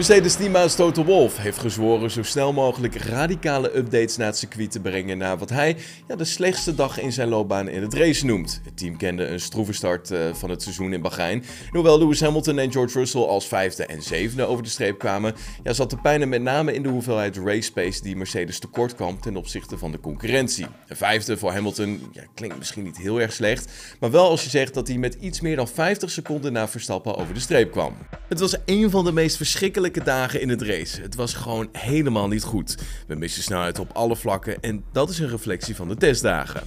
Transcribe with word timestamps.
Mercedes 0.00 0.34
teambaas 0.34 0.74
Toto 0.74 1.04
Wolff 1.04 1.36
heeft 1.36 1.58
gezworen 1.58 2.10
zo 2.10 2.22
snel 2.22 2.52
mogelijk 2.52 2.94
radicale 2.94 3.76
updates 3.76 4.16
naar 4.16 4.26
het 4.26 4.36
circuit 4.36 4.70
te 4.70 4.80
brengen 4.80 5.18
na 5.18 5.36
wat 5.36 5.50
hij 5.50 5.76
ja, 6.08 6.16
de 6.16 6.24
slechtste 6.24 6.74
dag 6.74 7.00
in 7.00 7.12
zijn 7.12 7.28
loopbaan 7.28 7.68
in 7.68 7.82
het 7.82 7.94
race 7.94 8.26
noemt. 8.26 8.60
Het 8.64 8.76
team 8.76 8.96
kende 8.96 9.26
een 9.26 9.40
stroeve 9.40 9.72
start 9.72 10.10
uh, 10.10 10.34
van 10.34 10.50
het 10.50 10.62
seizoen 10.62 10.92
in 10.92 11.00
Bahrein. 11.00 11.44
Hoewel 11.70 11.98
Lewis 11.98 12.20
Hamilton 12.20 12.58
en 12.58 12.72
George 12.72 12.98
Russell 12.98 13.20
als 13.20 13.46
vijfde 13.46 13.86
en 13.86 14.02
zevende 14.02 14.44
over 14.44 14.62
de 14.62 14.68
streep 14.68 14.98
kwamen, 14.98 15.34
ja, 15.62 15.72
zat 15.72 15.90
de 15.90 15.98
pijn 15.98 16.28
met 16.28 16.42
name 16.42 16.74
in 16.74 16.82
de 16.82 16.88
hoeveelheid 16.88 17.36
race 17.36 17.72
pace 17.72 18.02
die 18.02 18.16
Mercedes 18.16 18.58
tekort 18.58 18.94
kwam 18.94 19.20
ten 19.20 19.36
opzichte 19.36 19.78
van 19.78 19.92
de 19.92 20.00
concurrentie. 20.00 20.66
Een 20.88 20.96
vijfde 20.96 21.36
voor 21.36 21.52
Hamilton 21.52 22.00
ja, 22.12 22.22
klinkt 22.34 22.58
misschien 22.58 22.84
niet 22.84 22.98
heel 22.98 23.20
erg 23.20 23.32
slecht, 23.32 23.72
maar 24.00 24.10
wel 24.10 24.28
als 24.28 24.44
je 24.44 24.50
zegt 24.50 24.74
dat 24.74 24.88
hij 24.88 24.96
met 24.96 25.16
iets 25.20 25.40
meer 25.40 25.56
dan 25.56 25.68
50 25.68 26.10
seconden 26.10 26.52
na 26.52 26.68
Verstappen 26.68 27.16
over 27.16 27.34
de 27.34 27.40
streep 27.40 27.70
kwam. 27.70 27.96
Het 28.28 28.40
was 28.40 28.56
een 28.64 28.90
van 28.90 29.04
de 29.04 29.12
meest 29.12 29.36
verschrikkelijke 29.36 29.89
dagen 29.98 30.40
in 30.40 30.48
het 30.48 30.62
race. 30.62 31.00
Het 31.00 31.14
was 31.14 31.34
gewoon 31.34 31.68
helemaal 31.72 32.28
niet 32.28 32.42
goed. 32.42 32.74
We 33.06 33.14
missen 33.14 33.42
snelheid 33.42 33.78
op 33.78 33.90
alle 33.92 34.16
vlakken 34.16 34.60
en 34.60 34.84
dat 34.92 35.10
is 35.10 35.18
een 35.18 35.28
reflectie 35.28 35.76
van 35.76 35.88
de 35.88 35.96
testdagen. 35.96 36.62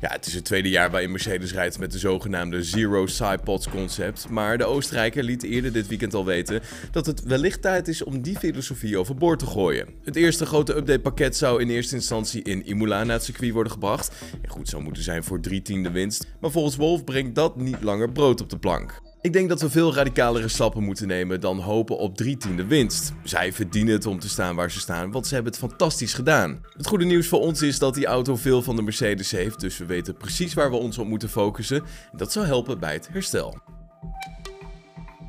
Ja, 0.00 0.08
het 0.08 0.26
is 0.26 0.34
het 0.34 0.44
tweede 0.44 0.68
jaar 0.68 0.90
waarin 0.90 1.10
Mercedes 1.10 1.52
rijdt 1.52 1.78
met 1.78 1.92
de 1.92 1.98
zogenaamde 1.98 2.62
Zero 2.62 3.06
Sidepods 3.06 3.68
concept. 3.68 4.28
Maar 4.28 4.58
de 4.58 4.64
Oostenrijker 4.64 5.22
liet 5.22 5.42
eerder 5.42 5.72
dit 5.72 5.86
weekend 5.86 6.14
al 6.14 6.24
weten 6.24 6.60
dat 6.90 7.06
het 7.06 7.22
wellicht 7.22 7.62
tijd 7.62 7.88
is 7.88 8.04
om 8.04 8.22
die 8.22 8.38
filosofie 8.38 8.98
overboord 8.98 9.38
te 9.38 9.46
gooien. 9.46 9.88
Het 10.04 10.16
eerste 10.16 10.46
grote 10.46 10.76
updatepakket 10.76 11.36
zou 11.36 11.60
in 11.60 11.68
eerste 11.68 11.94
instantie 11.94 12.42
in 12.42 12.66
Imola 12.66 13.04
naar 13.04 13.16
het 13.16 13.24
circuit 13.24 13.52
worden 13.52 13.72
gebracht. 13.72 14.12
En 14.42 14.50
goed 14.50 14.68
zou 14.68 14.82
moeten 14.82 15.02
zijn 15.02 15.24
voor 15.24 15.40
drie 15.40 15.62
tiende 15.62 15.90
winst. 15.90 16.26
Maar 16.40 16.50
volgens 16.50 16.76
Wolf 16.76 17.04
brengt 17.04 17.34
dat 17.34 17.56
niet 17.56 17.82
langer 17.82 18.12
brood 18.12 18.40
op 18.40 18.50
de 18.50 18.58
plank. 18.58 19.07
Ik 19.28 19.34
denk 19.34 19.48
dat 19.48 19.60
we 19.60 19.70
veel 19.70 19.94
radicalere 19.94 20.48
stappen 20.48 20.82
moeten 20.82 21.06
nemen 21.06 21.40
dan 21.40 21.58
hopen 21.58 21.98
op 21.98 22.16
drie 22.16 22.36
tiende 22.36 22.66
winst. 22.66 23.12
Zij 23.22 23.52
verdienen 23.52 23.94
het 23.94 24.06
om 24.06 24.18
te 24.18 24.28
staan 24.28 24.56
waar 24.56 24.70
ze 24.70 24.80
staan, 24.80 25.10
want 25.10 25.26
ze 25.26 25.34
hebben 25.34 25.52
het 25.52 25.60
fantastisch 25.60 26.14
gedaan. 26.14 26.60
Het 26.76 26.86
goede 26.86 27.04
nieuws 27.04 27.26
voor 27.26 27.40
ons 27.40 27.62
is 27.62 27.78
dat 27.78 27.94
die 27.94 28.06
auto 28.06 28.36
veel 28.36 28.62
van 28.62 28.76
de 28.76 28.82
Mercedes 28.82 29.30
heeft, 29.30 29.60
dus 29.60 29.78
we 29.78 29.86
weten 29.86 30.16
precies 30.16 30.54
waar 30.54 30.70
we 30.70 30.76
ons 30.76 30.98
op 30.98 31.06
moeten 31.06 31.28
focussen. 31.28 31.76
En 32.12 32.18
dat 32.18 32.32
zal 32.32 32.44
helpen 32.44 32.78
bij 32.78 32.92
het 32.92 33.08
herstel. 33.12 33.58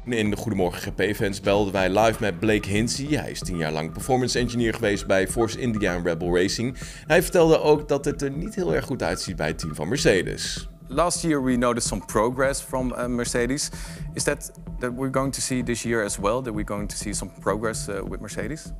In 0.05 0.29
de 0.29 0.37
Goedemorgen 0.37 0.93
GP-fans 0.93 1.41
belden 1.41 1.73
wij 1.73 1.99
live 1.99 2.17
met 2.19 2.39
Blake 2.39 2.69
Hinsey. 2.69 3.05
Hij 3.05 3.31
is 3.31 3.39
tien 3.39 3.57
jaar 3.57 3.71
lang 3.71 3.91
performance 3.91 4.39
engineer 4.39 4.73
geweest 4.73 5.07
bij 5.07 5.27
Force 5.27 5.59
India 5.59 5.95
en 5.95 6.03
Rebel 6.03 6.35
Racing. 6.35 6.77
Hij 7.07 7.21
vertelde 7.21 7.61
ook 7.61 7.87
dat 7.87 8.05
het 8.05 8.21
er 8.21 8.31
niet 8.31 8.55
heel 8.55 8.75
erg 8.75 8.85
goed 8.85 9.03
uitziet 9.03 9.35
bij 9.35 9.47
het 9.47 9.59
team 9.59 9.75
van 9.75 9.87
Mercedes. 9.87 10.69
Last 10.89 11.23
year 11.23 11.39
we 11.39 11.55
noticed 11.55 11.87
some 11.87 12.01
progress 12.01 12.59
from 12.59 12.93
uh, 12.93 13.07
Mercedes. 13.07 13.71
Is 14.15 14.25
that 14.25 14.49
that 14.79 14.91
we're 14.91 15.09
going 15.09 15.31
to 15.31 15.41
see 15.41 15.61
this 15.61 15.85
year 15.85 16.03
as 16.03 16.19
well? 16.19 16.41
That 16.41 16.53
we're 16.53 16.65
going 16.65 16.87
to 16.87 16.97
see 16.97 17.13
some 17.13 17.29
progress 17.29 17.87
uh, 17.89 18.01
with 18.05 18.21
Mercedes? 18.21 18.73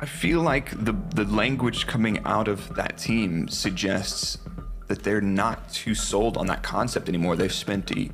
I 0.00 0.06
feel 0.06 0.42
like 0.42 0.70
the 0.84 0.94
the 1.14 1.24
language 1.24 1.86
coming 1.86 2.20
out 2.24 2.48
of 2.48 2.74
that 2.76 2.98
team 2.98 3.48
suggests 3.48 4.38
that 4.86 5.02
they're 5.02 5.20
not 5.20 5.72
too 5.72 5.94
sold 5.94 6.36
on 6.36 6.46
that 6.46 6.62
concept 6.62 7.08
anymore. 7.08 7.36
They've 7.36 7.52
spent 7.52 7.90
a 7.92 8.10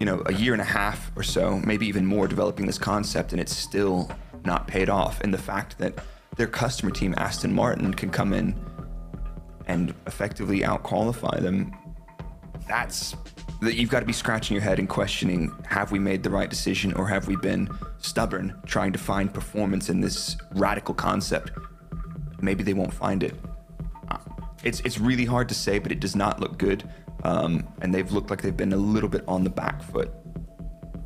you 0.00 0.06
know 0.06 0.22
a 0.26 0.32
year 0.32 0.52
and 0.52 0.62
a 0.62 0.70
half 0.80 1.12
or 1.16 1.22
so, 1.22 1.58
maybe 1.64 1.86
even 1.86 2.06
more, 2.06 2.26
developing 2.26 2.66
this 2.66 2.78
concept, 2.78 3.32
and 3.32 3.40
it's 3.40 3.56
still 3.56 4.10
not 4.44 4.66
paid 4.66 4.88
off. 4.88 5.20
And 5.20 5.32
the 5.32 5.38
fact 5.38 5.78
that 5.78 5.94
their 6.36 6.46
customer 6.46 6.90
team, 6.90 7.14
Aston 7.18 7.52
Martin, 7.52 7.92
can 7.92 8.10
come 8.10 8.32
in 8.32 8.56
and 9.66 9.94
effectively 10.06 10.64
out 10.64 10.82
qualify 10.82 11.38
them 11.38 11.72
that's 12.72 13.14
that 13.60 13.74
you've 13.74 13.90
got 13.90 14.00
to 14.00 14.06
be 14.06 14.14
scratching 14.14 14.54
your 14.54 14.62
head 14.62 14.78
and 14.78 14.88
questioning 14.88 15.52
have 15.68 15.92
we 15.92 15.98
made 15.98 16.22
the 16.22 16.30
right 16.30 16.48
decision 16.48 16.92
or 16.94 17.06
have 17.06 17.28
we 17.28 17.36
been 17.36 17.68
stubborn 17.98 18.58
trying 18.64 18.92
to 18.92 18.98
find 18.98 19.32
performance 19.32 19.90
in 19.90 20.00
this 20.00 20.38
radical 20.52 20.94
concept? 20.94 21.52
Maybe 22.40 22.64
they 22.64 22.72
won't 22.72 22.94
find 22.94 23.22
it. 23.22 23.34
Uh, 24.10 24.16
it's 24.64 24.80
it's 24.80 24.98
really 24.98 25.26
hard 25.26 25.50
to 25.50 25.54
say 25.54 25.78
but 25.78 25.92
it 25.92 26.00
does 26.00 26.16
not 26.16 26.40
look 26.40 26.56
good. 26.56 26.82
Um, 27.24 27.68
and 27.82 27.94
they've 27.94 28.10
looked 28.10 28.30
like 28.30 28.40
they've 28.40 28.56
been 28.64 28.72
a 28.72 28.84
little 28.94 29.10
bit 29.16 29.22
on 29.28 29.44
the 29.44 29.50
back 29.50 29.82
foot. 29.82 30.10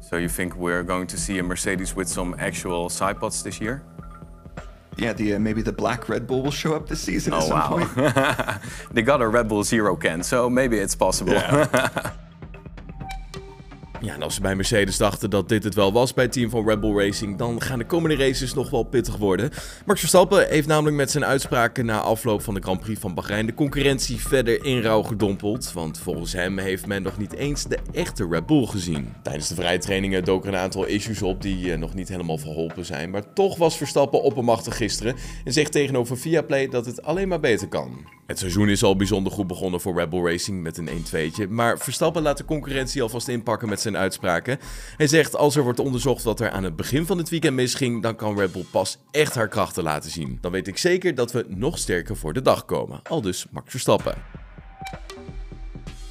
So 0.01 0.17
you 0.17 0.29
think 0.29 0.55
we're 0.55 0.85
going 0.85 1.09
to 1.09 1.19
see 1.19 1.39
a 1.39 1.43
mercedes 1.43 1.97
with 1.97 2.09
some 2.09 2.37
actual 2.39 2.89
side 2.89 3.19
pods 3.19 3.43
this 3.43 3.61
year 3.61 3.83
yeah, 4.97 5.13
the 5.13 5.35
uh, 5.35 5.39
maybe 5.39 5.63
the 5.63 5.73
black 5.73 6.09
Red 6.09 6.27
Bull 6.27 6.43
will 6.43 6.51
show 6.51 6.75
up 6.75 6.89
this 6.89 7.01
season 7.01 7.33
oh, 7.35 7.39
at 7.39 7.43
some 7.45 7.59
wow. 7.59 7.69
point. 7.69 8.63
they 8.93 9.03
got 9.03 9.23
a 9.23 9.29
Red 9.29 9.49
Bull 9.49 9.65
Zero 9.65 9.97
can, 9.97 10.23
so 10.23 10.49
maybe 10.49 10.79
it's 10.79 10.95
possible. 10.95 11.33
Yeah. 11.33 12.13
Ja, 14.01 14.15
en 14.15 14.23
als 14.23 14.35
ze 14.35 14.41
bij 14.41 14.57
Mercedes 14.57 14.97
dachten 14.97 15.31
dat 15.31 15.49
dit 15.49 15.65
het 15.65 15.75
wel 15.75 15.93
was 15.93 16.15
bij 16.15 16.25
het 16.25 16.33
team 16.33 16.51
van 16.51 16.69
Red 16.69 16.81
Bull 16.81 16.97
Racing, 16.97 17.39
dan 17.39 17.63
gaan 17.63 17.79
de 17.79 17.87
komende 17.87 18.17
races 18.17 18.55
nog 18.55 18.71
wel 18.71 18.83
pittig 18.83 19.17
worden. 19.17 19.51
Max 19.85 20.01
Verstappen 20.01 20.49
heeft 20.49 20.67
namelijk 20.67 20.97
met 20.97 21.11
zijn 21.11 21.25
uitspraken 21.25 21.87
na 21.87 22.01
afloop 22.01 22.43
van 22.43 22.55
de 22.55 22.63
Grand 22.63 22.81
Prix 22.81 23.01
van 23.01 23.15
Bahrein 23.15 23.47
de 23.47 23.55
concurrentie 23.55 24.21
verder 24.21 24.65
in 24.65 24.81
rouw 24.81 25.03
gedompeld. 25.03 25.73
Want 25.73 25.99
volgens 25.99 26.33
hem 26.33 26.59
heeft 26.59 26.87
men 26.87 27.03
nog 27.03 27.19
niet 27.19 27.33
eens 27.33 27.65
de 27.65 27.79
echte 27.93 28.27
Red 28.31 28.47
Bull 28.47 28.67
gezien. 28.67 29.13
Tijdens 29.23 29.49
de 29.49 29.55
vrije 29.55 29.79
trainingen 29.79 30.25
doken 30.25 30.53
een 30.53 30.59
aantal 30.59 30.85
issues 30.85 31.23
op 31.23 31.43
die 31.43 31.67
uh, 31.67 31.79
nog 31.79 31.95
niet 31.95 32.09
helemaal 32.09 32.39
verholpen 32.39 32.85
zijn. 32.85 33.11
Maar 33.11 33.33
toch 33.33 33.57
was 33.57 33.77
Verstappen 33.77 34.23
oppermachtig 34.23 34.77
gisteren 34.77 35.15
en 35.45 35.53
zegt 35.53 35.73
tegenover 35.73 36.19
Viaplay 36.19 36.69
dat 36.69 36.87
het 36.87 37.03
alleen 37.03 37.29
maar 37.29 37.41
beter 37.41 37.69
kan. 37.69 38.07
Het 38.27 38.39
seizoen 38.39 38.69
is 38.69 38.83
al 38.83 38.97
bijzonder 38.97 39.33
goed 39.33 39.47
begonnen 39.47 39.81
voor 39.81 39.99
Red 39.99 40.11
Bull 40.11 40.25
Racing 40.25 40.63
met 40.63 40.79
een 40.79 40.89
1-2'tje. 40.89 41.49
Maar 41.49 41.79
Verstappen 41.79 42.23
laat 42.23 42.37
de 42.37 42.45
concurrentie 42.45 43.03
alvast 43.03 43.29
inpakken 43.29 43.69
met 43.69 43.81
zijn 43.81 43.97
uitspraken. 43.97 44.59
Hij 44.97 45.07
zegt 45.07 45.37
als 45.37 45.57
er 45.57 45.63
wordt 45.63 45.79
onderzocht 45.79 46.23
wat 46.23 46.41
er 46.41 46.51
aan 46.51 46.65
het 46.65 46.77
begin 46.77 47.07
van 47.07 47.19
het 47.19 47.29
weekend 47.29 47.55
misging, 47.55 48.03
dan 48.03 48.17
kan 48.17 48.39
Red 48.39 48.53
Bull 48.53 48.65
pas 48.71 48.99
echt 49.11 49.35
haar 49.35 49.49
krachten 49.49 49.83
laten 49.83 50.11
zien. 50.11 50.39
Dan 50.41 50.53
weet 50.53 50.69
ik 50.69 50.79
zeker 50.79 51.15
dat 51.15 51.33
we 51.33 51.45
nog 51.49 51.79
sterker 51.79 52.17
voor 52.17 52.33
de 52.33 52.43
dag 52.43 52.65
komen. 52.65 53.01
Al 53.03 53.21
dus 53.21 53.47
Max 53.51 53.71
Verstappen. 53.71 54.36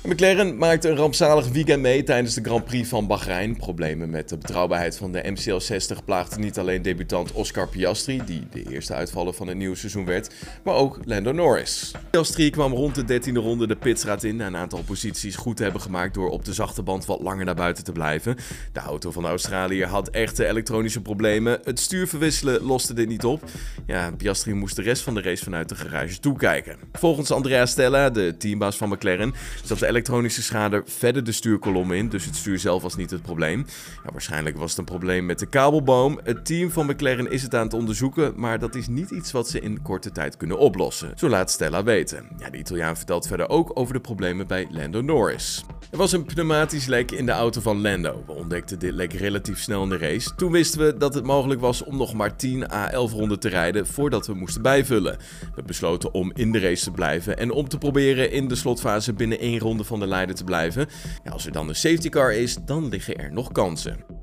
McLaren 0.07 0.57
maakte 0.57 0.89
een 0.89 0.95
rampzalig 0.95 1.47
weekend 1.47 1.81
mee 1.81 2.03
tijdens 2.03 2.33
de 2.33 2.41
Grand 2.43 2.66
Prix 2.66 2.89
van 2.89 3.07
Bahrein. 3.07 3.55
Problemen 3.55 4.09
met 4.09 4.29
de 4.29 4.38
betrouwbaarheid 4.38 4.97
van 4.97 5.11
de 5.11 5.23
MCL60 5.23 6.05
plaagden 6.05 6.41
niet 6.41 6.59
alleen 6.59 6.81
debutant 6.81 7.31
Oscar 7.31 7.67
Piastri, 7.67 8.21
die 8.25 8.47
de 8.51 8.71
eerste 8.71 8.93
uitvaller 8.93 9.33
van 9.33 9.47
het 9.47 9.57
nieuwe 9.57 9.75
seizoen 9.75 10.05
werd, 10.05 10.33
maar 10.63 10.75
ook 10.75 10.99
Lando 11.05 11.31
Norris. 11.31 11.91
Piastri 12.09 12.49
kwam 12.49 12.73
rond 12.73 13.07
de 13.07 13.21
13e 13.21 13.33
ronde 13.33 13.67
de 13.67 13.75
pitstraat 13.75 14.23
in 14.23 14.35
na 14.35 14.47
een 14.47 14.55
aantal 14.55 14.83
posities 14.83 15.35
goed 15.35 15.57
te 15.57 15.63
hebben 15.63 15.81
gemaakt 15.81 16.13
door 16.13 16.29
op 16.29 16.45
de 16.45 16.53
zachte 16.53 16.83
band 16.83 17.05
wat 17.05 17.22
langer 17.22 17.45
naar 17.45 17.55
buiten 17.55 17.83
te 17.83 17.91
blijven. 17.91 18.35
De 18.72 18.79
auto 18.79 19.11
van 19.11 19.23
de 19.23 19.29
Australiër 19.29 19.87
had 19.87 20.09
echte 20.09 20.47
elektronische 20.47 21.01
problemen. 21.01 21.59
Het 21.63 21.79
stuur 21.79 22.07
verwisselen 22.07 22.61
loste 22.61 22.93
dit 22.93 23.07
niet 23.07 23.25
op. 23.25 23.43
Ja, 23.85 24.11
Piastri 24.17 24.53
moest 24.53 24.75
de 24.75 24.81
rest 24.81 25.03
van 25.03 25.13
de 25.13 25.22
race 25.22 25.43
vanuit 25.43 25.69
de 25.69 25.75
garage 25.75 26.19
toekijken. 26.19 26.77
Volgens 26.93 27.31
Andrea 27.31 27.66
Stella, 27.66 28.09
de 28.09 28.35
teambaas 28.37 28.77
van 28.77 28.89
McLaren, 28.89 29.33
zat 29.63 29.79
de 29.79 29.93
elektronische 29.95 30.44
schade 30.44 30.81
verder 30.85 31.23
de 31.23 31.31
stuurkolom 31.31 31.91
in, 31.91 32.09
dus 32.09 32.25
het 32.25 32.35
stuur 32.35 32.59
zelf 32.59 32.81
was 32.81 32.95
niet 32.95 33.11
het 33.11 33.22
probleem. 33.22 33.66
Ja, 34.03 34.11
waarschijnlijk 34.11 34.57
was 34.57 34.69
het 34.69 34.79
een 34.79 34.85
probleem 34.85 35.25
met 35.25 35.39
de 35.39 35.45
kabelboom. 35.45 36.19
Het 36.23 36.45
team 36.45 36.72
van 36.72 36.85
McLaren 36.85 37.31
is 37.31 37.41
het 37.41 37.56
aan 37.56 37.63
het 37.63 37.73
onderzoeken, 37.73 38.34
maar 38.35 38.59
dat 38.59 38.75
is 38.75 38.88
niet 38.88 39.11
iets 39.11 39.31
wat 39.31 39.50
ze 39.50 39.59
in 39.59 39.81
korte 39.81 40.11
tijd 40.11 40.38
kunnen 40.38 40.57
oplossen. 40.57 41.11
Zo 41.16 41.29
laat 41.29 41.51
Stella 41.51 41.84
weten. 41.84 42.28
Ja, 42.38 42.50
de 42.50 42.57
Italiaan 42.57 42.97
vertelt 42.97 43.28
verder 43.28 43.50
ook 43.50 43.72
over 43.73 43.94
de 43.94 44.00
problemen 44.00 44.47
bij 44.47 44.67
Lando 44.72 45.01
Norris. 45.01 45.66
Er 45.95 46.01
was 46.01 46.11
een 46.11 46.25
pneumatisch 46.25 46.85
lek 46.85 47.11
in 47.11 47.25
de 47.25 47.31
auto 47.31 47.61
van 47.61 47.81
Lando. 47.81 48.23
We 48.25 48.31
ontdekten 48.31 48.79
dit 48.79 48.94
lek 48.94 49.13
relatief 49.13 49.59
snel 49.59 49.83
in 49.83 49.89
de 49.89 49.97
race. 49.97 50.35
Toen 50.35 50.51
wisten 50.51 50.85
we 50.85 50.97
dat 50.97 51.13
het 51.13 51.23
mogelijk 51.23 51.61
was 51.61 51.83
om 51.83 51.97
nog 51.97 52.13
maar 52.13 52.35
10 52.35 52.72
à 52.72 52.89
11 52.89 53.11
ronden 53.11 53.39
te 53.39 53.50
rijden 53.50 53.88
voordat 53.88 54.28
we 54.28 54.34
moesten 54.34 54.61
bijvullen. 54.61 55.17
We 55.55 55.63
besloten 55.63 56.13
om 56.13 56.31
in 56.34 56.51
de 56.51 56.59
race 56.59 56.84
te 56.84 56.91
blijven 56.91 57.38
en 57.38 57.51
om 57.51 57.67
te 57.67 57.78
proberen 57.78 58.31
in 58.31 58.47
de 58.47 58.55
slotfase 58.55 59.13
binnen 59.13 59.39
één 59.39 59.59
ronde 59.59 59.84
van 59.84 60.00
de 60.00 60.07
leider 60.07 60.35
te 60.35 60.44
blijven. 60.44 60.88
Ja, 61.23 61.31
als 61.31 61.45
er 61.45 61.51
dan 61.51 61.69
een 61.69 61.75
safety 61.75 62.09
car 62.09 62.34
is, 62.34 62.58
dan 62.66 62.90
liggen 62.90 63.17
er 63.17 63.34
nog 63.34 63.52
kansen. 63.52 64.15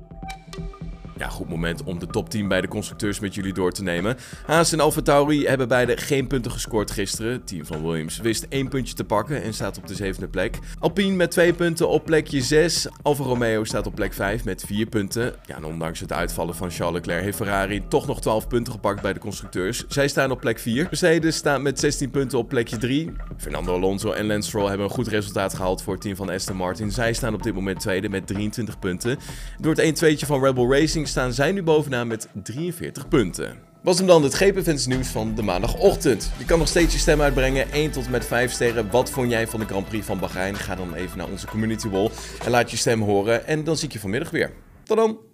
Ja, 1.23 1.29
goed 1.29 1.49
moment 1.49 1.83
om 1.83 1.99
de 1.99 2.07
top 2.07 2.29
10 2.29 2.47
bij 2.47 2.61
de 2.61 2.67
constructeurs 2.67 3.19
met 3.19 3.35
jullie 3.35 3.53
door 3.53 3.71
te 3.71 3.83
nemen. 3.83 4.17
Haas 4.45 4.71
en 4.71 4.79
Alfa 4.79 5.01
Tauri 5.01 5.45
hebben 5.45 5.67
beide 5.67 5.97
geen 5.97 6.27
punten 6.27 6.51
gescoord 6.51 6.91
gisteren. 6.91 7.31
Het 7.31 7.47
team 7.47 7.65
van 7.65 7.83
Williams 7.83 8.17
wist 8.17 8.45
één 8.49 8.67
puntje 8.67 8.93
te 8.93 9.03
pakken 9.03 9.43
en 9.43 9.53
staat 9.53 9.77
op 9.77 9.87
de 9.87 9.95
zevende 9.95 10.27
plek. 10.27 10.59
Alpine 10.79 11.15
met 11.15 11.31
twee 11.31 11.53
punten 11.53 11.89
op 11.89 12.05
plekje 12.05 12.41
6. 12.41 12.87
Alfa 13.01 13.23
Romeo 13.23 13.63
staat 13.63 13.87
op 13.87 13.95
plek 13.95 14.13
5 14.13 14.43
met 14.43 14.63
4 14.67 14.85
punten. 14.85 15.33
Ja, 15.45 15.55
en 15.55 15.65
ondanks 15.65 15.99
het 15.99 16.13
uitvallen 16.13 16.55
van 16.55 16.71
Charles 16.71 16.95
Leclerc 16.95 17.23
heeft 17.23 17.37
Ferrari 17.37 17.83
toch 17.87 18.07
nog 18.07 18.21
12 18.21 18.47
punten 18.47 18.73
gepakt 18.73 19.01
bij 19.01 19.13
de 19.13 19.19
constructeurs. 19.19 19.85
Zij 19.87 20.07
staan 20.07 20.31
op 20.31 20.39
plek 20.39 20.59
4. 20.59 20.83
Mercedes 20.83 21.35
staat 21.35 21.61
met 21.61 21.79
16 21.79 22.09
punten 22.09 22.37
op 22.37 22.49
plekje 22.49 22.77
3. 22.77 23.11
Fernando 23.37 23.73
Alonso 23.73 24.11
en 24.11 24.25
Lance 24.25 24.47
Stroll 24.47 24.67
hebben 24.67 24.85
een 24.85 24.93
goed 24.93 25.07
resultaat 25.07 25.53
gehaald 25.53 25.81
voor 25.81 25.93
het 25.93 26.01
team 26.01 26.15
van 26.15 26.29
Aston 26.29 26.55
Martin. 26.55 26.91
Zij 26.91 27.13
staan 27.13 27.33
op 27.33 27.43
dit 27.43 27.53
moment 27.53 27.79
tweede 27.79 28.09
met 28.09 28.27
23 28.27 28.79
punten. 28.79 29.17
Door 29.59 29.75
het 29.75 30.03
1-2'tje 30.03 30.25
van 30.25 30.43
Rebel 30.43 30.71
Racing 30.71 31.07
staan 31.13 31.33
zij 31.33 31.51
nu 31.51 31.63
bovenaan 31.63 32.07
met 32.07 32.27
43 32.43 33.07
punten. 33.07 33.57
Was 33.81 33.97
hem 33.97 34.07
dan 34.07 34.23
het 34.23 34.33
GP 34.33 34.85
nieuws 34.85 35.07
van 35.07 35.35
de 35.35 35.41
maandagochtend. 35.41 36.31
Je 36.37 36.45
kan 36.45 36.59
nog 36.59 36.67
steeds 36.67 36.93
je 36.93 36.99
stem 36.99 37.21
uitbrengen, 37.21 37.71
1 37.71 37.91
tot 37.91 38.09
met 38.09 38.25
5 38.25 38.51
sterren. 38.51 38.91
Wat 38.91 39.09
vond 39.09 39.29
jij 39.29 39.47
van 39.47 39.59
de 39.59 39.65
Grand 39.65 39.87
Prix 39.87 40.05
van 40.05 40.19
Bahrein? 40.19 40.55
Ga 40.55 40.75
dan 40.75 40.93
even 40.93 41.17
naar 41.17 41.29
onze 41.29 41.47
community 41.47 41.89
wall 41.89 42.09
en 42.43 42.51
laat 42.51 42.71
je 42.71 42.77
stem 42.77 43.01
horen. 43.01 43.47
En 43.47 43.63
dan 43.63 43.77
zie 43.77 43.87
ik 43.87 43.93
je 43.93 43.99
vanmiddag 43.99 44.29
weer. 44.29 44.51
Tot 44.83 44.97
dan! 44.97 45.31